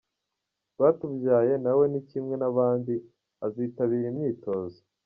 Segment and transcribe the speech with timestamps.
[0.73, 2.93] Rwatubyaye na we ni kimwe n’abandi
[3.45, 4.79] azitabira imyitozo.